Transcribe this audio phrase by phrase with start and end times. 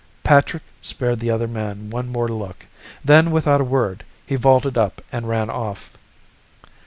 [0.23, 2.65] Patrick spared the other man one more look.
[3.05, 5.95] Then, without a word, he vaulted up and ran off.